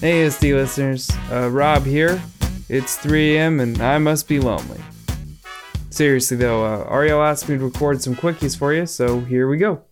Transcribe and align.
Hey, 0.00 0.26
SD 0.26 0.54
listeners, 0.54 1.10
uh, 1.30 1.50
Rob 1.50 1.84
here. 1.84 2.22
It's 2.70 2.96
3 2.96 3.36
a.m. 3.36 3.60
and 3.60 3.82
I 3.82 3.98
must 3.98 4.28
be 4.28 4.40
lonely. 4.40 4.80
Seriously 5.90 6.38
though, 6.38 6.64
uh, 6.64 6.88
Ariel 6.90 7.22
asked 7.22 7.50
me 7.50 7.58
to 7.58 7.64
record 7.64 8.00
some 8.00 8.16
quickies 8.16 8.56
for 8.56 8.72
you, 8.72 8.86
so 8.86 9.20
here 9.20 9.46
we 9.46 9.58
go. 9.58 9.82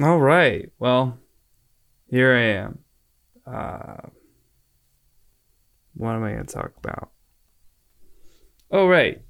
All 0.00 0.20
right, 0.20 0.70
well, 0.78 1.18
here 2.08 2.32
I 2.32 2.42
am. 2.42 2.78
Uh, 3.44 4.08
what 5.94 6.10
am 6.12 6.22
I 6.22 6.32
going 6.34 6.46
to 6.46 6.54
talk 6.54 6.72
about? 6.78 7.11
Oh, 8.72 8.88
right. 8.88 9.20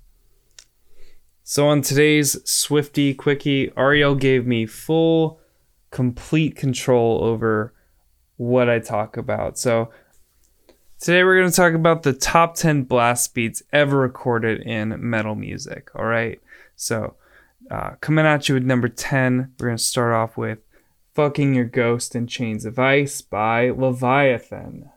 So 1.42 1.66
on 1.66 1.82
today's 1.82 2.38
Swifty 2.48 3.12
Quickie, 3.12 3.72
Ariel 3.76 4.14
gave 4.14 4.46
me 4.46 4.66
full, 4.66 5.40
complete 5.90 6.54
control 6.54 7.24
over 7.24 7.74
what 8.36 8.70
I 8.70 8.78
talk 8.78 9.16
about. 9.16 9.58
So 9.58 9.90
today 11.00 11.24
we're 11.24 11.40
going 11.40 11.50
to 11.50 11.56
talk 11.56 11.74
about 11.74 12.04
the 12.04 12.12
top 12.12 12.54
10 12.54 12.84
blast 12.84 13.34
beats 13.34 13.64
ever 13.72 13.98
recorded 13.98 14.60
in 14.60 14.94
metal 15.10 15.34
music. 15.34 15.90
All 15.96 16.04
right. 16.04 16.40
So 16.76 17.16
uh, 17.68 17.96
coming 18.00 18.24
at 18.24 18.48
you 18.48 18.54
with 18.54 18.64
number 18.64 18.88
10, 18.88 19.54
we're 19.58 19.66
going 19.66 19.76
to 19.76 19.82
start 19.82 20.14
off 20.14 20.36
with 20.36 20.60
Fucking 21.14 21.52
Your 21.52 21.64
Ghost 21.64 22.14
in 22.14 22.28
Chains 22.28 22.64
of 22.64 22.78
Ice 22.78 23.20
by 23.20 23.70
Leviathan. 23.70 24.88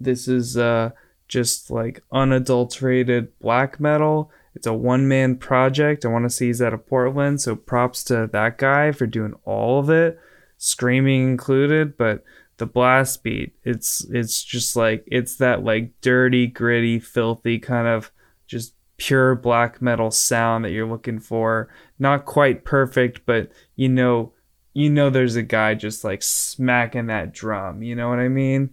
This 0.00 0.26
is 0.26 0.56
uh, 0.56 0.92
just 1.30 1.70
like 1.70 2.02
unadulterated 2.12 3.38
black 3.38 3.80
metal. 3.80 4.30
It's 4.54 4.66
a 4.66 4.74
one 4.74 5.06
man 5.06 5.36
project. 5.36 6.04
I 6.04 6.08
want 6.08 6.24
to 6.24 6.30
see 6.30 6.48
he's 6.48 6.60
out 6.60 6.74
of 6.74 6.86
Portland, 6.86 7.40
so 7.40 7.54
props 7.54 8.02
to 8.04 8.28
that 8.32 8.58
guy 8.58 8.90
for 8.90 9.06
doing 9.06 9.34
all 9.44 9.78
of 9.78 9.88
it, 9.88 10.18
screaming 10.58 11.30
included. 11.30 11.96
But 11.96 12.24
the 12.56 12.66
blast 12.66 13.22
beat, 13.22 13.54
it's 13.64 14.04
it's 14.10 14.42
just 14.42 14.74
like 14.74 15.04
it's 15.06 15.36
that 15.36 15.64
like 15.64 15.92
dirty, 16.00 16.48
gritty, 16.48 16.98
filthy 16.98 17.60
kind 17.60 17.86
of 17.86 18.10
just 18.48 18.74
pure 18.96 19.36
black 19.36 19.80
metal 19.80 20.10
sound 20.10 20.64
that 20.64 20.72
you're 20.72 20.88
looking 20.88 21.20
for. 21.20 21.68
Not 21.98 22.26
quite 22.26 22.64
perfect, 22.64 23.20
but 23.24 23.52
you 23.76 23.88
know 23.88 24.32
you 24.74 24.90
know 24.90 25.10
there's 25.10 25.36
a 25.36 25.42
guy 25.42 25.74
just 25.74 26.02
like 26.02 26.24
smacking 26.24 27.06
that 27.06 27.32
drum. 27.32 27.84
You 27.84 27.94
know 27.94 28.08
what 28.08 28.18
I 28.18 28.28
mean? 28.28 28.70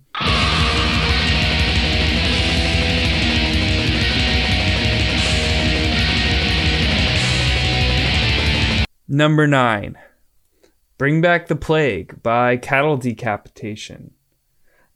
Number 9.07 9.47
nine, 9.47 9.97
Bring 10.97 11.21
Back 11.21 11.47
the 11.47 11.55
Plague 11.55 12.21
by 12.21 12.57
Cattle 12.57 12.97
Decapitation. 12.97 14.11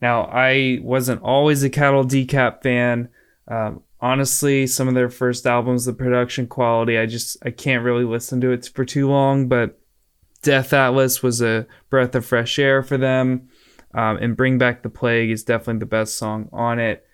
Now, 0.02 0.24
I 0.24 0.80
wasn't 0.82 1.22
always 1.22 1.64
a 1.64 1.70
Cattle 1.70 2.04
Decap 2.04 2.62
fan. 2.62 3.08
Um, 3.48 3.84
honestly, 4.02 4.68
some 4.68 4.90
of 4.90 4.96
their 4.96 5.10
first 5.10 5.48
albums, 5.48 5.86
the 5.86 5.94
production 5.94 6.48
quality, 6.48 6.98
I 6.98 7.06
just 7.06 7.38
I 7.46 7.52
can't 7.52 7.86
really 7.86 8.04
listen 8.04 8.42
to 8.42 8.52
it 8.52 8.70
for 8.74 8.84
too 8.84 9.08
long. 9.10 9.48
But 9.48 9.80
Death 10.42 10.74
Atlas 10.74 11.24
was 11.24 11.42
a 11.42 11.66
breath 11.90 12.14
of 12.14 12.26
fresh 12.26 12.60
air 12.60 12.84
for 12.84 12.98
them, 12.98 13.48
um, 13.94 14.18
and 14.18 14.36
Bring 14.36 14.58
Back 14.58 14.84
the 14.84 14.90
Plague 14.90 15.32
is 15.32 15.44
definitely 15.44 15.80
the 15.80 15.86
best 15.86 16.18
song 16.18 16.50
on 16.52 16.80
it. 16.80 17.06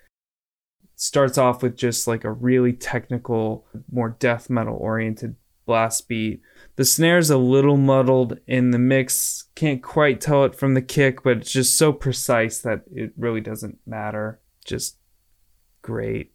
Starts 0.96 1.38
off 1.38 1.62
with 1.62 1.76
just 1.76 2.08
like 2.08 2.24
a 2.24 2.32
really 2.32 2.72
technical, 2.72 3.66
more 3.92 4.16
death 4.18 4.50
metal 4.50 4.76
oriented 4.76 5.36
blast 5.64 6.08
beat 6.08 6.40
the 6.78 6.84
snare's 6.84 7.28
a 7.28 7.36
little 7.36 7.76
muddled 7.76 8.38
in 8.46 8.70
the 8.70 8.78
mix. 8.78 9.48
Can't 9.56 9.82
quite 9.82 10.20
tell 10.20 10.44
it 10.44 10.54
from 10.54 10.74
the 10.74 10.80
kick, 10.80 11.24
but 11.24 11.38
it's 11.38 11.50
just 11.50 11.76
so 11.76 11.92
precise 11.92 12.60
that 12.60 12.84
it 12.94 13.10
really 13.18 13.40
doesn't 13.40 13.80
matter. 13.84 14.38
Just 14.64 14.96
great. 15.82 16.32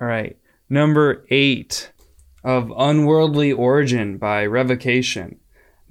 All 0.00 0.06
right, 0.06 0.38
number 0.70 1.26
eight 1.30 1.90
of 2.44 2.70
Unworldly 2.70 3.52
Origin 3.52 4.18
by 4.18 4.46
Revocation. 4.46 5.40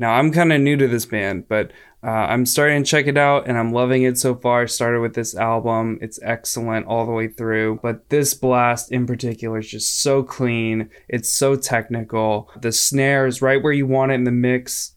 Now, 0.01 0.13
I'm 0.13 0.31
kind 0.31 0.51
of 0.51 0.59
new 0.59 0.78
to 0.78 0.88
this 0.88 1.06
band, 1.06 1.47
but 1.47 1.72
uh, 2.03 2.07
I'm 2.09 2.47
starting 2.47 2.84
to 2.84 2.89
check 2.89 3.06
it 3.06 3.19
out 3.19 3.47
and 3.47 3.56
I'm 3.56 3.72
loving 3.72 4.01
it 4.01 4.17
so 4.17 4.34
far. 4.34 4.66
Started 4.66 5.00
with 5.00 5.13
this 5.13 5.35
album, 5.35 6.00
it's 6.01 6.19
excellent 6.23 6.88
all 6.88 7.06
the 7.06 7.12
way 7.12 7.28
through. 7.28 7.81
But 7.84 8.09
this 8.09 8.34
blast 8.34 8.91
in 8.91 9.06
particular 9.06 9.59
is 9.59 9.69
just 9.69 10.01
so 10.01 10.23
clean, 10.23 10.89
it's 11.07 11.31
so 11.31 11.56
technical. 11.56 12.50
The 12.59 12.72
snare 12.72 13.28
is 13.28 13.44
right 13.44 13.62
where 13.62 13.73
you 13.73 13.85
want 13.85 14.12
it 14.12 14.16
in 14.16 14.23
the 14.23 14.31
mix. 14.31 14.95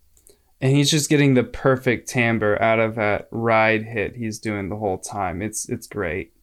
And 0.62 0.74
he's 0.74 0.90
just 0.90 1.10
getting 1.10 1.34
the 1.34 1.44
perfect 1.44 2.08
timbre 2.08 2.56
out 2.62 2.80
of 2.80 2.94
that 2.94 3.28
ride 3.30 3.82
hit 3.82 4.16
he's 4.16 4.38
doing 4.38 4.70
the 4.70 4.76
whole 4.76 4.96
time. 4.96 5.42
It's 5.42 5.68
it's 5.68 5.86
great. 5.86 6.33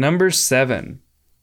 Number 0.00 0.30
seven, 0.30 1.02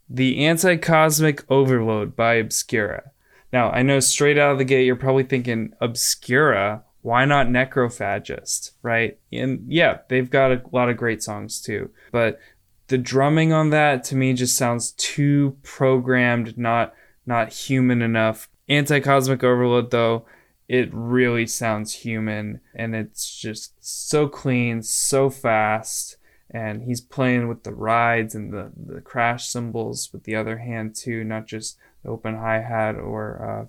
The 0.09 0.43
Anti 0.43 0.77
Cosmic 0.77 1.43
Overload 1.47 2.15
by 2.15 2.33
Obscura. 2.33 3.11
Now, 3.53 3.69
I 3.69 3.83
know 3.83 3.99
straight 3.99 4.39
out 4.39 4.51
of 4.51 4.57
the 4.57 4.65
gate, 4.65 4.87
you're 4.87 4.95
probably 4.95 5.25
thinking, 5.25 5.73
Obscura, 5.79 6.83
why 7.03 7.25
not 7.25 7.49
Necrophagist, 7.49 8.71
right? 8.81 9.19
And 9.31 9.63
yeah, 9.67 9.99
they've 10.09 10.27
got 10.27 10.51
a 10.51 10.63
lot 10.71 10.89
of 10.89 10.97
great 10.97 11.21
songs 11.21 11.61
too. 11.61 11.91
But 12.11 12.39
the 12.87 12.97
drumming 12.97 13.53
on 13.53 13.69
that 13.69 14.03
to 14.05 14.15
me 14.15 14.33
just 14.33 14.57
sounds 14.57 14.89
too 14.93 15.55
programmed, 15.61 16.57
not 16.57 16.95
not 17.27 17.53
human 17.53 18.01
enough. 18.01 18.49
Anti 18.67 19.01
Cosmic 19.01 19.43
Overload, 19.43 19.91
though, 19.91 20.25
it 20.67 20.89
really 20.91 21.45
sounds 21.45 21.93
human 21.93 22.61
and 22.73 22.95
it's 22.95 23.39
just 23.39 23.73
so 23.79 24.27
clean, 24.27 24.81
so 24.81 25.29
fast 25.29 26.17
and 26.49 26.83
he's 26.83 27.01
playing 27.01 27.47
with 27.47 27.63
the 27.63 27.73
rides 27.73 28.35
and 28.35 28.53
the, 28.53 28.71
the 28.75 29.01
crash 29.01 29.47
cymbals 29.47 30.11
with 30.13 30.23
the 30.23 30.35
other 30.35 30.57
hand 30.57 30.95
too, 30.95 31.23
not 31.23 31.45
just 31.45 31.77
the 32.03 32.09
open 32.09 32.37
hi 32.37 32.59
hat 32.61 32.95
or 32.95 33.41
uh, 33.41 33.65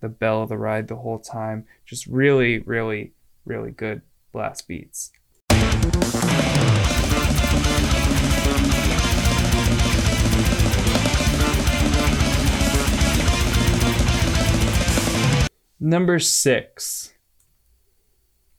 the 0.00 0.08
bell 0.08 0.42
of 0.42 0.48
the 0.48 0.58
ride 0.58 0.88
the 0.88 0.96
whole 0.96 1.18
time. 1.18 1.66
Just 1.84 2.06
really, 2.06 2.60
really, 2.60 3.12
really 3.44 3.70
good 3.70 4.02
blast 4.32 4.68
beats. 4.68 5.10
Number 15.82 16.18
six. 16.18 17.09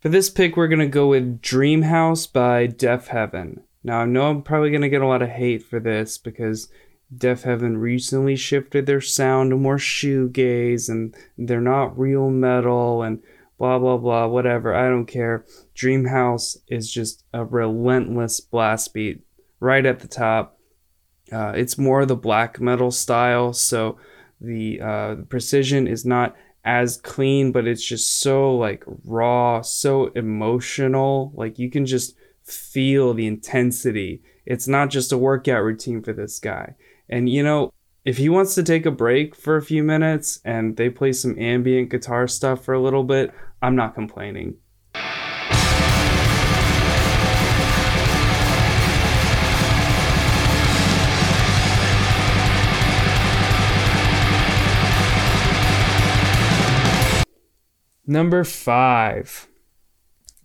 For 0.02 0.10
this 0.10 0.32
pick, 0.32 0.58
we're 0.58 0.68
going 0.68 0.80
to 0.80 0.88
go 0.88 1.10
with 1.10 1.44
Dreamhouse 1.44 2.32
by 2.32 2.66
Deafheaven. 2.66 3.62
Now, 3.84 4.00
I 4.00 4.06
know 4.06 4.32
I'm 4.32 4.42
probably 4.42 4.72
going 4.72 4.82
to 4.82 4.90
get 4.90 5.04
a 5.04 5.08
lot 5.08 5.22
of 5.22 5.30
hate 5.30 5.64
for 5.64 5.80
this 5.80 6.18
because 6.18 6.70
Deafheaven 7.16 7.80
recently 7.80 8.36
shifted 8.36 8.88
their 8.88 9.00
sound 9.00 9.52
to 9.52 9.58
more 9.58 9.78
shoegaze 9.78 10.90
and 10.90 11.16
they're 11.38 11.62
not 11.62 12.00
real 12.00 12.32
metal 12.32 13.04
and 13.04 13.22
blah, 13.60 13.78
blah, 13.78 13.98
blah, 13.98 14.26
whatever. 14.26 14.74
I 14.74 14.90
don't 14.90 15.06
care. 15.06 15.46
Dreamhouse 15.76 16.58
is 16.68 16.92
just 16.92 17.24
a 17.32 17.46
relentless 17.46 18.40
blast 18.40 18.96
beat 18.96 19.22
right 19.60 19.86
at 19.86 20.00
the 20.00 20.08
top. 20.08 20.58
Uh, 21.32 21.54
it's 21.56 21.78
more 21.78 22.08
the 22.08 22.16
black 22.16 22.60
metal 22.60 22.90
style, 22.90 23.54
so 23.54 24.00
the, 24.40 24.82
uh, 24.82 25.14
the 25.14 25.26
precision 25.30 25.86
is 25.88 26.06
not 26.06 26.36
as 26.64 26.98
clean, 26.98 27.52
but 27.52 27.68
it's 27.68 27.84
just 27.84 28.20
so 28.20 28.56
like 28.56 28.84
raw, 29.06 29.62
so 29.62 30.08
emotional. 30.08 31.32
Like 31.36 31.60
you 31.60 31.70
can 31.70 31.86
just 31.86 32.16
feel 32.44 33.14
the 33.14 33.28
intensity. 33.28 34.22
It's 34.46 34.68
not 34.68 34.90
just 34.90 35.12
a 35.12 35.18
workout 35.18 35.64
routine 35.64 36.02
for 36.02 36.14
this 36.14 36.40
guy. 36.40 36.76
And 37.10 37.30
you 37.30 37.44
know, 37.44 37.74
if 38.04 38.18
he 38.18 38.30
wants 38.30 38.56
to 38.56 38.64
take 38.64 38.86
a 38.86 38.92
break 38.92 39.36
for 39.36 39.56
a 39.56 39.62
few 39.62 39.84
minutes 39.84 40.40
and 40.44 40.78
they 40.78 40.90
play 40.90 41.14
some 41.14 41.38
ambient 41.38 41.90
guitar 41.90 42.28
stuff 42.28 42.64
for 42.64 42.74
a 42.74 42.82
little 42.82 43.04
bit, 43.04 43.32
I'm 43.62 43.76
not 43.76 43.94
complaining. 43.94 44.56
Number 58.12 58.44
five. 58.44 59.48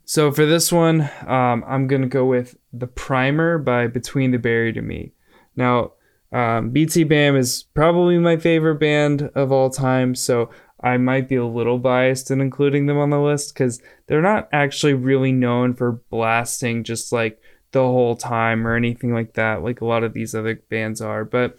So 0.04 0.30
for 0.30 0.46
this 0.46 0.70
one, 0.70 1.10
um, 1.26 1.64
I'm 1.66 1.88
gonna 1.88 2.06
go 2.06 2.24
with 2.24 2.56
"The 2.72 2.86
Primer" 2.86 3.58
by 3.58 3.88
Between 3.88 4.30
the 4.30 4.38
Buried 4.38 4.76
and 4.76 4.86
Me. 4.86 5.12
Now, 5.56 5.92
Um, 6.30 6.70
BT 6.70 7.04
Bam 7.04 7.34
is 7.34 7.64
probably 7.74 8.18
my 8.18 8.36
favorite 8.36 8.78
band 8.78 9.30
of 9.34 9.50
all 9.50 9.70
time, 9.70 10.14
so 10.14 10.50
I 10.80 10.96
might 10.96 11.28
be 11.28 11.36
a 11.36 11.46
little 11.46 11.78
biased 11.78 12.30
in 12.30 12.40
including 12.40 12.86
them 12.86 12.98
on 12.98 13.10
the 13.10 13.20
list 13.20 13.54
because 13.54 13.80
they're 14.06 14.22
not 14.22 14.48
actually 14.52 14.94
really 14.94 15.32
known 15.32 15.74
for 15.74 16.02
blasting 16.10 16.84
just 16.84 17.12
like 17.12 17.40
the 17.72 17.80
whole 17.80 18.16
time 18.16 18.66
or 18.66 18.76
anything 18.76 19.12
like 19.12 19.34
that, 19.34 19.62
like 19.62 19.80
a 19.80 19.86
lot 19.86 20.04
of 20.04 20.12
these 20.14 20.34
other 20.34 20.54
bands 20.68 21.00
are. 21.00 21.24
But 21.24 21.58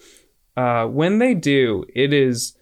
uh, 0.56 0.86
when 0.88 1.20
they 1.20 1.34
do, 1.34 1.86
it 1.94 2.14
is 2.14 2.54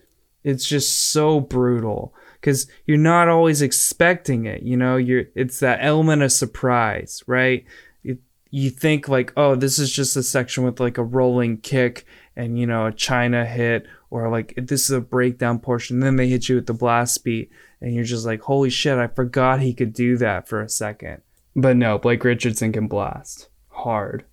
it's 0.43 0.67
just 0.67 1.11
so 1.11 1.39
brutal 1.39 2.13
because 2.45 2.67
you're 2.85 2.99
not 2.99 3.27
always 3.27 3.63
expecting 3.63 4.45
it. 4.45 4.61
You 4.61 4.77
know, 4.77 4.97
you're 4.97 5.23
it's 5.33 5.59
that 5.61 5.79
element 5.81 6.21
of 6.21 6.31
surprise, 6.31 7.23
right? 7.25 7.65
It, 8.03 8.19
you 8.51 8.69
think 8.69 9.09
like, 9.09 9.33
oh, 9.35 9.55
this 9.55 9.79
is 9.79 9.91
just 9.91 10.15
a 10.15 10.21
section 10.21 10.63
with 10.63 10.79
like 10.79 10.99
a 10.99 11.03
rolling 11.03 11.57
kick 11.57 12.05
and 12.35 12.59
you 12.59 12.67
know 12.67 12.85
a 12.85 12.91
China 12.91 13.45
hit, 13.45 13.87
or 14.11 14.29
like 14.29 14.53
this 14.57 14.83
is 14.83 14.91
a 14.91 15.01
breakdown 15.01 15.57
portion. 15.57 16.01
Then 16.01 16.17
they 16.17 16.27
hit 16.27 16.47
you 16.47 16.53
with 16.53 16.67
the 16.67 16.73
blast 16.75 17.23
beat, 17.23 17.49
and 17.81 17.95
you're 17.95 18.03
just 18.03 18.27
like, 18.27 18.41
holy 18.41 18.69
shit, 18.69 18.99
I 18.99 19.07
forgot 19.07 19.61
he 19.61 19.73
could 19.73 19.93
do 19.93 20.15
that 20.17 20.47
for 20.47 20.61
a 20.61 20.69
second. 20.69 21.23
But 21.55 21.77
no, 21.77 21.97
Blake 21.97 22.23
Richardson 22.23 22.71
can 22.71 22.87
blast 22.87 23.49
hard. 23.69 24.23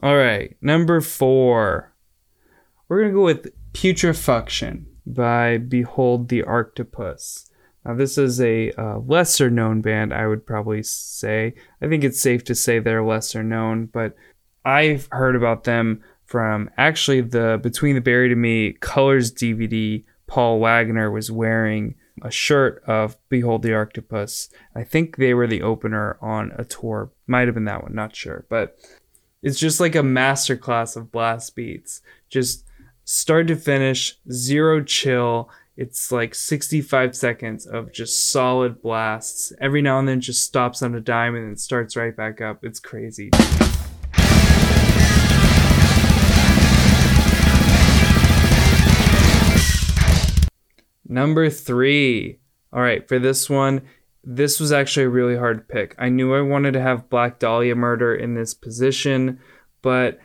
All 0.00 0.16
right, 0.16 0.56
number 0.60 1.00
four. 1.00 1.92
We're 2.88 3.02
gonna 3.02 3.14
go 3.14 3.24
with 3.24 3.52
Putrefaction 3.72 4.86
by 5.04 5.58
Behold 5.58 6.28
the 6.28 6.44
Arctopus. 6.44 7.50
Now, 7.84 7.94
this 7.94 8.16
is 8.16 8.40
a 8.40 8.70
uh, 8.72 8.98
lesser 8.98 9.50
known 9.50 9.80
band, 9.80 10.14
I 10.14 10.28
would 10.28 10.46
probably 10.46 10.84
say. 10.84 11.54
I 11.82 11.88
think 11.88 12.04
it's 12.04 12.20
safe 12.20 12.44
to 12.44 12.54
say 12.54 12.78
they're 12.78 13.02
lesser 13.02 13.42
known, 13.42 13.86
but 13.86 14.14
I've 14.64 15.08
heard 15.10 15.34
about 15.34 15.64
them 15.64 16.04
from 16.26 16.70
actually 16.76 17.22
the 17.22 17.58
Between 17.60 17.96
the 17.96 18.00
Buried 18.00 18.30
and 18.30 18.40
Me 18.40 18.74
Colors 18.74 19.32
DVD. 19.32 20.04
Paul 20.28 20.60
Waggoner 20.60 21.10
was 21.10 21.32
wearing 21.32 21.96
a 22.22 22.30
shirt 22.30 22.82
of 22.86 23.16
Behold 23.28 23.62
the 23.62 23.70
Arctopus. 23.70 24.48
I 24.76 24.84
think 24.84 25.16
they 25.16 25.34
were 25.34 25.46
the 25.46 25.62
opener 25.62 26.18
on 26.20 26.52
a 26.56 26.64
tour. 26.64 27.10
Might 27.26 27.48
have 27.48 27.54
been 27.54 27.64
that 27.64 27.82
one, 27.82 27.94
not 27.94 28.14
sure. 28.14 28.44
But 28.48 28.76
it's 29.42 29.58
just 29.58 29.78
like 29.78 29.94
a 29.94 30.00
masterclass 30.00 30.96
of 30.96 31.12
blast 31.12 31.54
beats. 31.54 32.00
Just 32.28 32.64
start 33.04 33.46
to 33.48 33.56
finish, 33.56 34.18
zero 34.30 34.82
chill. 34.82 35.48
It's 35.76 36.10
like 36.10 36.34
65 36.34 37.14
seconds 37.14 37.64
of 37.64 37.92
just 37.92 38.32
solid 38.32 38.82
blasts. 38.82 39.52
Every 39.60 39.80
now 39.80 40.00
and 40.00 40.08
then 40.08 40.20
just 40.20 40.42
stops 40.42 40.82
on 40.82 40.94
a 40.96 41.00
dime 41.00 41.36
and 41.36 41.46
then 41.46 41.56
starts 41.56 41.94
right 41.94 42.16
back 42.16 42.40
up. 42.40 42.64
It's 42.64 42.80
crazy. 42.80 43.30
Number 51.06 51.48
three. 51.48 52.40
All 52.72 52.82
right, 52.82 53.06
for 53.08 53.18
this 53.18 53.48
one, 53.48 53.82
this 54.30 54.60
was 54.60 54.72
actually 54.72 55.06
a 55.06 55.08
really 55.08 55.38
hard 55.38 55.66
pick. 55.68 55.94
I 55.98 56.10
knew 56.10 56.34
I 56.34 56.42
wanted 56.42 56.72
to 56.72 56.82
have 56.82 57.08
Black 57.08 57.38
Dahlia 57.38 57.74
Murder 57.74 58.14
in 58.14 58.34
this 58.34 58.52
position, 58.52 59.40
but 59.80 60.18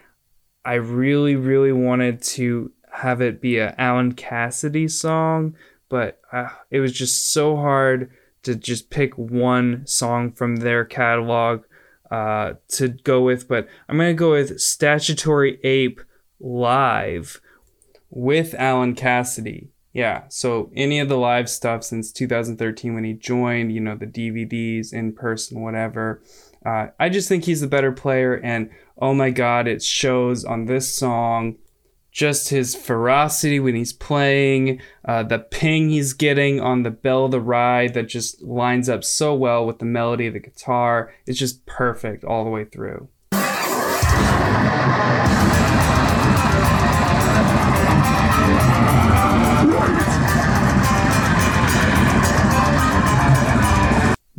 I 0.65 0.73
really, 0.73 1.38
really 1.38 1.71
wanted 1.71 2.21
to 2.23 2.73
have 2.91 3.21
it 3.21 3.39
be 3.39 3.59
a 3.59 3.73
Alan 3.77 4.11
Cassidy 4.11 4.89
song, 4.89 5.55
but 5.88 6.19
uh, 6.33 6.50
it 6.69 6.81
was 6.81 6.91
just 6.91 7.31
so 7.31 7.55
hard 7.55 8.11
to 8.44 8.55
just 8.55 8.89
pick 8.89 9.17
one 9.17 9.88
song 9.88 10.33
from 10.33 10.57
their 10.57 10.83
catalog 10.83 11.63
uh, 12.11 12.55
to 12.69 12.89
go 12.89 13.21
with. 13.21 13.47
But 13.47 13.69
I'm 13.88 13.97
gonna 13.97 14.13
go 14.13 14.31
with 14.31 14.59
Statutory 14.59 15.59
Ape 15.63 16.01
Live 16.41 17.39
with 18.09 18.53
Alan 18.55 18.95
Cassidy. 18.95 19.69
Yeah, 19.93 20.23
so 20.27 20.71
any 20.75 20.99
of 20.99 21.07
the 21.07 21.17
live 21.17 21.47
stuff 21.47 21.83
since 21.83 22.11
2013 22.11 22.95
when 22.95 23.03
he 23.03 23.13
joined, 23.13 23.71
you 23.71 23.79
know, 23.79 23.95
the 23.95 24.07
DVDs 24.07 24.91
in 24.91 25.13
person, 25.13 25.61
whatever. 25.61 26.23
Uh, 26.65 26.87
I 26.99 27.09
just 27.09 27.29
think 27.29 27.45
he's 27.45 27.61
the 27.61 27.67
better 27.67 27.91
player, 27.91 28.33
and 28.43 28.71
oh 28.97 29.13
my 29.13 29.29
god, 29.29 29.67
it 29.67 29.83
shows 29.83 30.43
on 30.43 30.65
this 30.65 30.93
song 30.93 31.57
just 32.11 32.49
his 32.49 32.75
ferocity 32.75 33.59
when 33.59 33.75
he's 33.75 33.91
playing, 33.91 34.79
uh, 35.03 35.23
the 35.23 35.39
ping 35.39 35.89
he's 35.89 36.13
getting 36.13 36.59
on 36.59 36.83
the 36.83 36.91
bell 36.91 37.25
of 37.25 37.31
the 37.31 37.41
ride 37.41 37.95
that 37.95 38.07
just 38.07 38.41
lines 38.43 38.87
up 38.87 39.03
so 39.03 39.33
well 39.33 39.65
with 39.65 39.79
the 39.79 39.85
melody 39.85 40.27
of 40.27 40.33
the 40.33 40.39
guitar. 40.39 41.11
It's 41.25 41.39
just 41.39 41.65
perfect 41.65 42.23
all 42.23 42.43
the 42.43 42.51
way 42.51 42.65
through. 42.65 43.09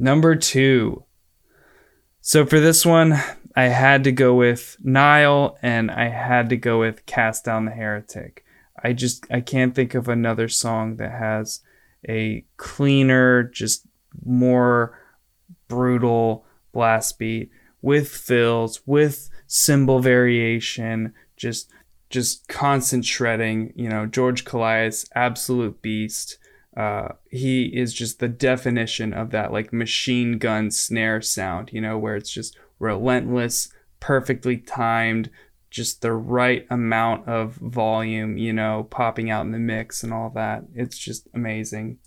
Number 0.04 0.36
two. 0.36 1.04
So 2.20 2.44
for 2.44 2.60
this 2.60 2.84
one, 2.84 3.14
I 3.56 3.68
had 3.68 4.04
to 4.04 4.12
go 4.12 4.34
with 4.34 4.76
Nile 4.84 5.56
and 5.62 5.90
I 5.90 6.10
had 6.10 6.50
to 6.50 6.58
go 6.58 6.78
with 6.80 7.06
Cast 7.06 7.46
Down 7.46 7.64
the 7.64 7.70
Heretic. 7.70 8.44
I 8.82 8.92
just 8.92 9.24
I 9.30 9.40
can't 9.40 9.74
think 9.74 9.94
of 9.94 10.10
another 10.10 10.46
song 10.46 10.96
that 10.96 11.10
has 11.10 11.60
a 12.06 12.44
cleaner, 12.58 13.44
just 13.44 13.86
more 14.22 15.00
brutal 15.68 16.44
blast 16.72 17.18
beat 17.18 17.50
with 17.80 18.10
fills, 18.10 18.82
with 18.84 19.30
cymbal 19.46 20.00
variation, 20.00 21.14
just 21.34 21.72
just 22.10 22.46
constant 22.46 23.06
shredding. 23.06 23.72
You 23.74 23.88
know, 23.88 24.04
George 24.04 24.44
Kollias, 24.44 25.08
absolute 25.14 25.80
beast. 25.80 26.36
Uh, 26.76 27.08
he 27.30 27.66
is 27.66 27.94
just 27.94 28.18
the 28.18 28.28
definition 28.28 29.12
of 29.12 29.30
that 29.30 29.52
like 29.52 29.72
machine 29.72 30.38
gun 30.38 30.70
snare 30.70 31.20
sound, 31.22 31.70
you 31.72 31.80
know, 31.80 31.96
where 31.96 32.16
it's 32.16 32.30
just 32.30 32.58
relentless, 32.78 33.72
perfectly 34.00 34.56
timed, 34.56 35.30
just 35.70 36.02
the 36.02 36.12
right 36.12 36.66
amount 36.70 37.28
of 37.28 37.54
volume, 37.56 38.36
you 38.36 38.52
know, 38.52 38.86
popping 38.90 39.30
out 39.30 39.44
in 39.44 39.52
the 39.52 39.58
mix 39.58 40.02
and 40.02 40.12
all 40.12 40.30
that. 40.30 40.64
It's 40.74 40.98
just 40.98 41.28
amazing. 41.34 41.98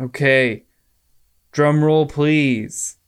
Okay, 0.00 0.64
drum 1.52 1.84
roll, 1.84 2.06
please. 2.06 2.98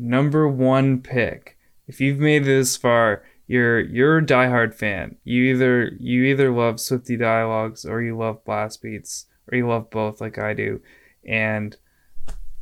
Number 0.00 0.48
one 0.48 1.02
pick. 1.02 1.58
If 1.86 2.00
you've 2.00 2.18
made 2.18 2.42
it 2.42 2.46
this 2.46 2.74
far, 2.74 3.22
you're 3.46 3.80
you're 3.80 4.18
a 4.18 4.24
diehard 4.24 4.74
fan. 4.74 5.16
You 5.24 5.42
either 5.52 5.90
you 5.98 6.24
either 6.24 6.50
love 6.50 6.80
Swifty 6.80 7.18
dialogues 7.18 7.84
or 7.84 8.00
you 8.00 8.16
love 8.16 8.42
blast 8.44 8.80
beats 8.80 9.26
or 9.46 9.58
you 9.58 9.68
love 9.68 9.90
both 9.90 10.20
like 10.20 10.38
I 10.38 10.54
do. 10.54 10.80
And 11.26 11.76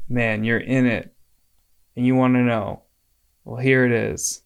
man, 0.08 0.42
you're 0.42 0.58
in 0.58 0.86
it 0.86 1.14
and 1.94 2.04
you 2.04 2.16
want 2.16 2.34
to 2.34 2.40
know. 2.40 2.82
Well, 3.44 3.60
here 3.60 3.84
it 3.84 3.92
is. 3.92 4.42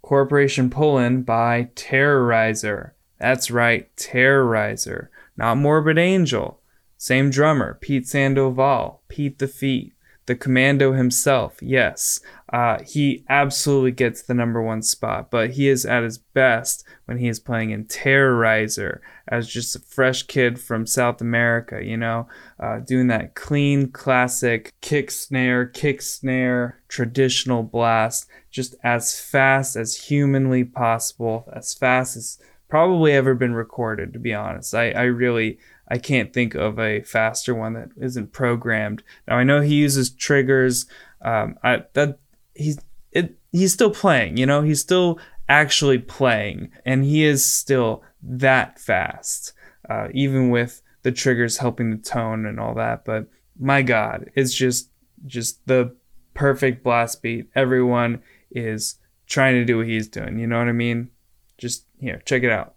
Corporation 0.00 0.70
Pull-In 0.70 1.22
by 1.22 1.70
Terrorizer. 1.74 2.92
That's 3.18 3.50
right, 3.50 3.94
Terrorizer. 3.96 5.08
Not 5.36 5.56
Morbid 5.56 5.98
Angel. 5.98 6.57
Same 6.98 7.30
drummer, 7.30 7.78
Pete 7.80 8.08
Sandoval, 8.08 9.02
Pete 9.08 9.38
the 9.38 9.46
Feet, 9.46 9.94
the 10.26 10.34
commando 10.34 10.92
himself. 10.92 11.56
Yes, 11.62 12.20
uh, 12.52 12.80
he 12.84 13.24
absolutely 13.28 13.92
gets 13.92 14.22
the 14.22 14.34
number 14.34 14.60
one 14.60 14.82
spot, 14.82 15.30
but 15.30 15.50
he 15.50 15.68
is 15.68 15.86
at 15.86 16.02
his 16.02 16.18
best 16.18 16.84
when 17.06 17.18
he 17.18 17.28
is 17.28 17.38
playing 17.38 17.70
in 17.70 17.84
Terrorizer 17.84 18.98
as 19.28 19.48
just 19.48 19.76
a 19.76 19.78
fresh 19.78 20.24
kid 20.24 20.58
from 20.60 20.86
South 20.86 21.20
America, 21.20 21.82
you 21.82 21.96
know, 21.96 22.26
uh, 22.58 22.80
doing 22.80 23.06
that 23.06 23.36
clean, 23.36 23.90
classic 23.90 24.74
kick 24.80 25.10
snare, 25.10 25.66
kick 25.66 26.02
snare, 26.02 26.80
traditional 26.88 27.62
blast, 27.62 28.28
just 28.50 28.74
as 28.82 29.18
fast 29.18 29.76
as 29.76 29.96
humanly 29.96 30.64
possible, 30.64 31.48
as 31.54 31.72
fast 31.74 32.16
as 32.16 32.38
probably 32.68 33.12
ever 33.12 33.34
been 33.34 33.54
recorded, 33.54 34.12
to 34.12 34.18
be 34.18 34.34
honest. 34.34 34.74
I, 34.74 34.90
I 34.90 35.02
really 35.04 35.58
I 35.88 35.98
can't 35.98 36.32
think 36.32 36.54
of 36.54 36.78
a 36.78 37.02
faster 37.02 37.54
one 37.54 37.72
that 37.74 37.90
isn't 37.96 38.32
programmed. 38.32 39.02
Now 39.26 39.36
I 39.36 39.44
know 39.44 39.60
he 39.60 39.74
uses 39.74 40.10
triggers. 40.10 40.86
Um, 41.22 41.58
I 41.64 41.84
that 41.94 42.18
he's 42.54 42.78
it 43.12 43.36
he's 43.52 43.72
still 43.72 43.90
playing. 43.90 44.36
You 44.36 44.46
know, 44.46 44.62
he's 44.62 44.80
still 44.80 45.18
actually 45.48 45.98
playing, 45.98 46.70
and 46.84 47.04
he 47.04 47.24
is 47.24 47.44
still 47.44 48.02
that 48.22 48.78
fast, 48.78 49.52
uh, 49.88 50.08
even 50.12 50.50
with 50.50 50.82
the 51.02 51.12
triggers 51.12 51.58
helping 51.58 51.90
the 51.90 51.96
tone 51.96 52.44
and 52.44 52.60
all 52.60 52.74
that. 52.74 53.04
But 53.04 53.28
my 53.58 53.82
God, 53.82 54.30
it's 54.34 54.54
just 54.54 54.90
just 55.26 55.66
the 55.66 55.96
perfect 56.34 56.84
blast 56.84 57.22
beat. 57.22 57.48
Everyone 57.54 58.22
is 58.50 58.98
trying 59.26 59.54
to 59.54 59.64
do 59.64 59.78
what 59.78 59.86
he's 59.86 60.08
doing. 60.08 60.38
You 60.38 60.46
know 60.46 60.58
what 60.58 60.68
I 60.68 60.72
mean? 60.72 61.10
Just 61.56 61.84
here, 62.00 62.22
check 62.24 62.42
it 62.42 62.50
out. 62.50 62.74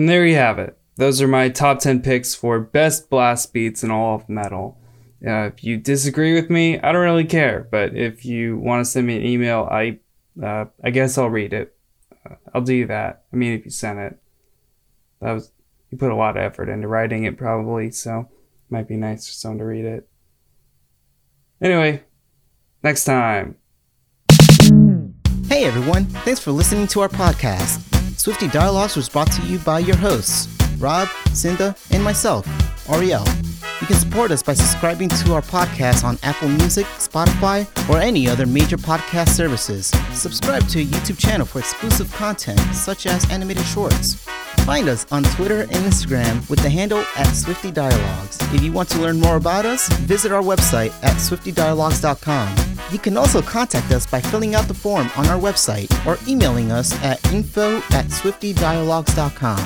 And 0.00 0.08
there 0.08 0.24
you 0.26 0.36
have 0.36 0.58
it. 0.58 0.78
Those 0.96 1.20
are 1.20 1.28
my 1.28 1.50
top 1.50 1.80
10 1.80 2.00
picks 2.00 2.34
for 2.34 2.58
best 2.58 3.10
blast 3.10 3.52
beats 3.52 3.84
in 3.84 3.90
all 3.90 4.16
of 4.16 4.28
metal. 4.30 4.78
Uh, 5.26 5.50
if 5.52 5.62
you 5.62 5.76
disagree 5.76 6.34
with 6.34 6.48
me, 6.48 6.78
I 6.80 6.92
don't 6.92 7.02
really 7.02 7.26
care. 7.26 7.68
But 7.70 7.94
if 7.94 8.24
you 8.24 8.56
want 8.56 8.84
to 8.84 8.90
send 8.90 9.06
me 9.06 9.16
an 9.16 9.26
email, 9.26 9.68
I 9.70 9.98
uh, 10.42 10.66
I 10.82 10.88
guess 10.88 11.18
I'll 11.18 11.28
read 11.28 11.52
it. 11.52 11.76
Uh, 12.24 12.36
I'll 12.54 12.62
do 12.62 12.86
that. 12.86 13.24
I 13.30 13.36
mean, 13.36 13.52
if 13.52 13.66
you 13.66 13.70
send 13.70 13.98
it, 13.98 14.18
that 15.20 15.32
was 15.32 15.52
you 15.90 15.98
put 15.98 16.12
a 16.12 16.16
lot 16.16 16.36
of 16.36 16.42
effort 16.42 16.68
into 16.68 16.88
writing 16.88 17.24
it, 17.24 17.36
probably. 17.36 17.90
So 17.90 18.28
might 18.70 18.88
be 18.88 18.96
nice 18.96 19.26
for 19.26 19.32
someone 19.32 19.58
to 19.58 19.64
read 19.64 19.84
it. 19.84 20.08
Anyway, 21.60 22.04
next 22.82 23.04
time. 23.04 23.56
Hey 25.48 25.64
everyone, 25.64 26.04
thanks 26.24 26.40
for 26.40 26.52
listening 26.52 26.86
to 26.88 27.00
our 27.00 27.08
podcast. 27.08 27.82
Swifty 28.16 28.48
Dialogues 28.48 28.96
was 28.96 29.08
brought 29.08 29.30
to 29.32 29.42
you 29.42 29.58
by 29.58 29.80
your 29.80 29.96
hosts, 29.96 30.46
Rob, 30.78 31.08
Cinda, 31.32 31.74
and 31.90 32.04
myself, 32.04 32.46
Ariel. 32.88 33.24
You 33.80 33.86
can 33.86 33.96
support 33.96 34.30
us 34.30 34.42
by 34.42 34.54
subscribing 34.54 35.08
to 35.08 35.34
our 35.34 35.42
podcast 35.42 36.04
on 36.04 36.18
Apple 36.22 36.48
Music, 36.48 36.84
Spotify, 36.98 37.66
or 37.88 37.98
any 37.98 38.28
other 38.28 38.46
major 38.46 38.76
podcast 38.76 39.30
services. 39.30 39.86
Subscribe 40.12 40.68
to 40.68 40.82
a 40.82 40.84
YouTube 40.84 41.18
channel 41.18 41.46
for 41.46 41.58
exclusive 41.58 42.12
content 42.12 42.60
such 42.74 43.06
as 43.06 43.28
animated 43.30 43.64
shorts. 43.64 44.24
Find 44.64 44.88
us 44.88 45.06
on 45.10 45.22
Twitter 45.24 45.62
and 45.62 45.70
Instagram 45.72 46.48
with 46.48 46.60
the 46.60 46.70
handle 46.70 47.04
at 47.16 47.32
Swifty 47.32 47.70
Dialogues. 47.70 48.38
If 48.54 48.62
you 48.62 48.72
want 48.72 48.88
to 48.90 49.00
learn 49.00 49.18
more 49.18 49.36
about 49.36 49.66
us, 49.66 49.88
visit 50.00 50.32
our 50.32 50.42
website 50.42 50.92
at 51.02 51.16
swiftydialogues.com. 51.16 52.56
You 52.92 52.98
can 52.98 53.16
also 53.16 53.42
contact 53.42 53.90
us 53.92 54.06
by 54.06 54.20
filling 54.20 54.54
out 54.54 54.68
the 54.68 54.74
form 54.74 55.10
on 55.16 55.26
our 55.26 55.38
website 55.38 55.90
or 56.06 56.18
emailing 56.28 56.72
us 56.72 56.92
at 57.02 57.24
info 57.32 57.78
at 57.90 58.06
swiftydialogues.com. 58.06 59.58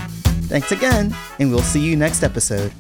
Thanks 0.49 0.73
again, 0.73 1.15
and 1.39 1.51
we'll 1.51 1.61
see 1.61 1.81
you 1.81 1.97
next 1.97 2.23
episode. 2.23 2.73